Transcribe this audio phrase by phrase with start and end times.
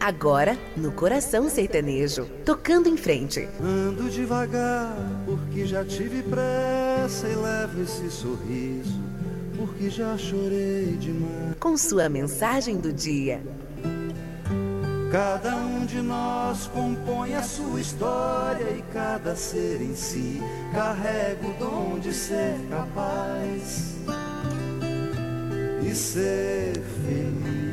[0.00, 3.46] Agora, no coração sertanejo, tocando em frente.
[3.60, 4.96] Ando devagar,
[5.26, 8.98] porque já tive pressa e levo esse sorriso,
[9.56, 11.56] porque já chorei demais.
[11.60, 13.42] Com sua mensagem do dia.
[15.10, 20.40] Cada um de nós compõe a sua história e cada ser em si
[20.72, 23.94] carrega o dom de ser capaz
[25.82, 26.74] e ser
[27.04, 27.67] feliz.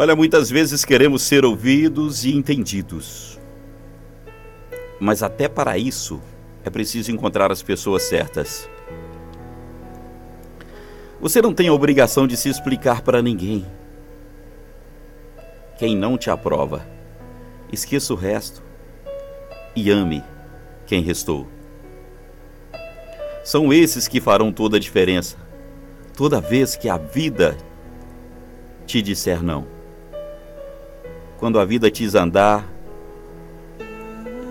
[0.00, 3.36] Olha, muitas vezes queremos ser ouvidos e entendidos.
[5.00, 6.22] Mas até para isso
[6.64, 8.70] é preciso encontrar as pessoas certas.
[11.20, 13.66] Você não tem a obrigação de se explicar para ninguém.
[15.76, 16.86] Quem não te aprova,
[17.72, 18.62] esqueça o resto
[19.74, 20.22] e ame
[20.86, 21.48] quem restou.
[23.42, 25.36] São esses que farão toda a diferença,
[26.16, 27.58] toda vez que a vida
[28.86, 29.77] te disser não.
[31.38, 32.66] Quando a vida te andar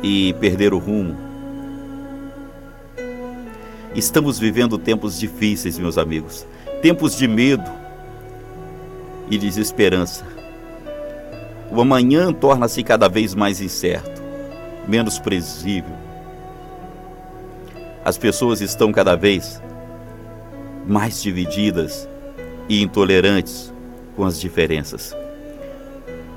[0.02, 1.18] e perder o rumo.
[3.96, 6.46] Estamos vivendo tempos difíceis, meus amigos
[6.82, 7.70] tempos de medo
[9.30, 10.26] e desesperança.
[11.72, 14.22] O amanhã torna-se cada vez mais incerto,
[14.88, 15.96] menos previsível.
[18.06, 19.62] As pessoas estão cada vez
[20.88, 22.08] mais divididas
[22.70, 23.74] e intolerantes
[24.16, 25.14] com as diferenças.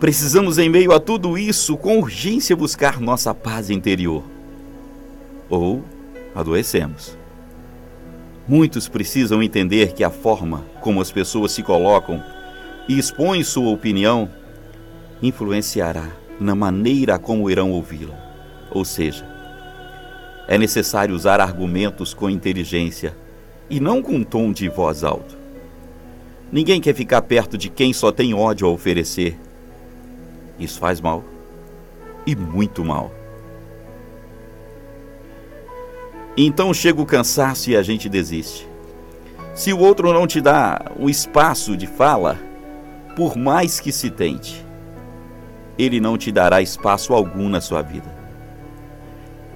[0.01, 4.25] Precisamos, em meio a tudo isso, com urgência buscar nossa paz interior.
[5.51, 5.85] Ou
[6.35, 7.19] adoecemos.
[8.49, 12.23] Muitos precisam entender que a forma como as pessoas se colocam
[12.89, 14.31] e expõem sua opinião
[15.23, 16.09] influenciará
[16.41, 18.19] na maneira como irão ouvi-la.
[18.71, 19.29] Ou seja,
[20.49, 23.15] é necessário usar argumentos com inteligência
[23.69, 25.37] e não com um tom de voz alto.
[26.51, 29.39] Ninguém quer ficar perto de quem só tem ódio a oferecer.
[30.61, 31.25] Isso faz mal.
[32.27, 33.11] E muito mal.
[36.37, 38.69] Então chega o cansaço e a gente desiste.
[39.55, 42.39] Se o outro não te dá um espaço de fala,
[43.17, 44.65] por mais que se tente,
[45.77, 48.15] ele não te dará espaço algum na sua vida.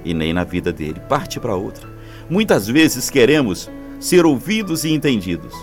[0.04, 1.00] E nem na vida dele.
[1.08, 1.88] Parte para outra.
[2.28, 3.70] Muitas vezes queremos
[4.00, 5.54] ser ouvidos e entendidos,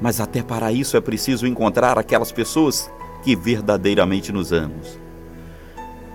[0.00, 2.90] mas até para isso é preciso encontrar aquelas pessoas
[3.22, 4.80] que verdadeiramente nos amam.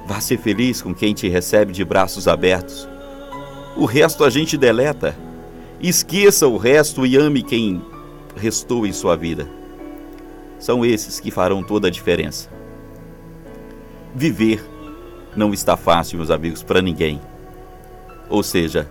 [0.07, 2.87] Vá ser feliz com quem te recebe de braços abertos
[3.77, 5.15] o resto a gente deleta.
[5.79, 7.79] Esqueça o resto e ame quem
[8.35, 9.47] restou em sua vida.
[10.57, 12.49] São esses que farão toda a diferença.
[14.15, 14.65] Viver
[15.35, 17.21] não está fácil, meus amigos, para ninguém.
[18.27, 18.89] Ou seja,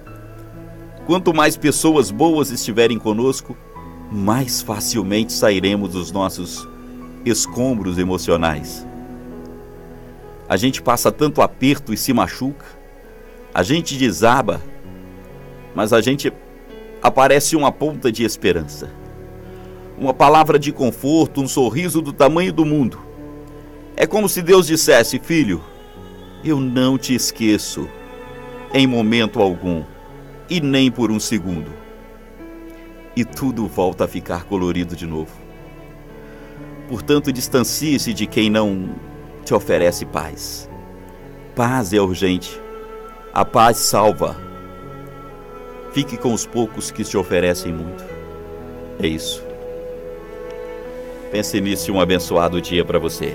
[1.05, 3.57] quanto mais pessoas boas estiverem conosco,
[4.13, 6.69] mais facilmente sairemos dos nossos
[7.27, 8.87] escombros emocionais.
[10.49, 12.65] A gente passa tanto aperto e se machuca,
[13.53, 14.61] a gente desaba
[15.77, 16.33] mas a gente
[17.03, 18.91] aparece uma ponta de esperança.
[19.99, 22.99] Uma palavra de conforto, um sorriso do tamanho do mundo.
[23.95, 25.63] É como se Deus dissesse: Filho,
[26.43, 27.87] eu não te esqueço,
[28.73, 29.85] em momento algum,
[30.49, 31.71] e nem por um segundo.
[33.15, 35.46] E tudo volta a ficar colorido de novo.
[36.89, 38.95] Portanto, distancie-se de quem não
[39.45, 40.69] te oferece paz.
[41.55, 42.61] Paz é urgente.
[43.33, 44.37] A paz salva.
[45.93, 48.05] Fique com os poucos que te oferecem muito.
[49.01, 49.43] É isso.
[51.31, 53.35] Pense nisso e um abençoado dia para você.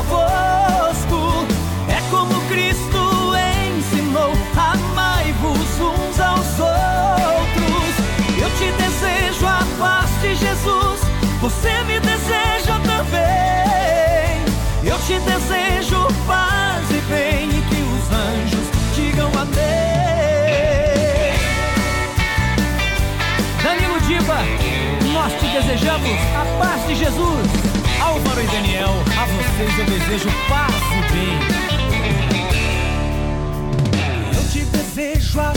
[15.11, 18.65] te desejo paz e bem e que os anjos
[18.95, 19.61] digam amém.
[23.61, 24.39] Danilo Diva,
[25.11, 27.49] nós te desejamos a paz de Jesus.
[28.01, 31.39] Álvaro e Daniel, a vocês eu desejo paz e bem.
[34.33, 35.51] Eu te desejo a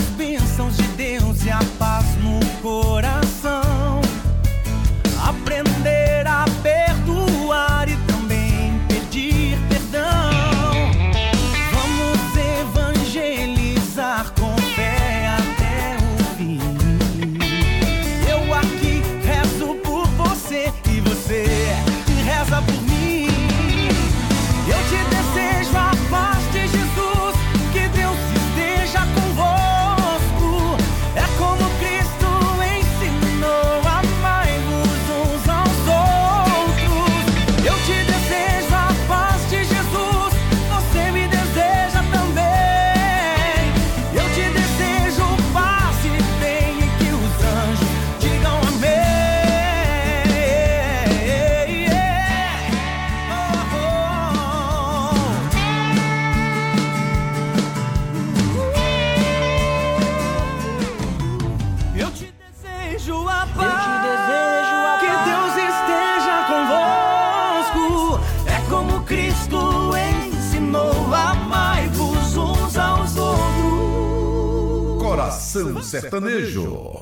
[75.55, 76.95] Coração Sertanejo.